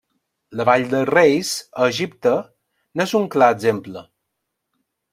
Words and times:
La 0.59 0.63
Vall 0.69 0.85
dels 0.93 1.07
Reis, 1.09 1.51
a 1.81 1.87
Egipte, 1.95 2.33
n'és 3.01 3.17
un 3.23 3.31
clar 3.37 3.55
exemple. 3.59 4.07